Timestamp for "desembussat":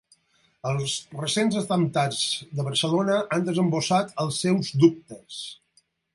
3.51-4.19